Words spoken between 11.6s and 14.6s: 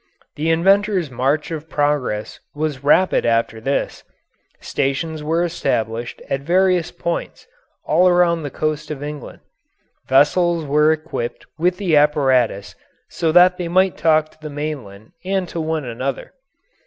the apparatus so that they might talk to the